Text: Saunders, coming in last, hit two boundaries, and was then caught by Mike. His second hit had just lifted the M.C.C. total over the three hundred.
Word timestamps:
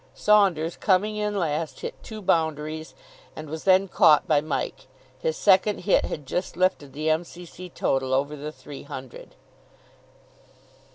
Saunders, 0.15 0.77
coming 0.77 1.15
in 1.15 1.37
last, 1.37 1.81
hit 1.81 2.01
two 2.01 2.23
boundaries, 2.23 2.95
and 3.35 3.47
was 3.47 3.65
then 3.65 3.87
caught 3.87 4.27
by 4.27 4.41
Mike. 4.41 4.87
His 5.19 5.37
second 5.37 5.81
hit 5.81 6.05
had 6.05 6.25
just 6.25 6.57
lifted 6.57 6.93
the 6.93 7.07
M.C.C. 7.11 7.69
total 7.69 8.11
over 8.11 8.35
the 8.35 8.51
three 8.51 8.81
hundred. 8.81 9.35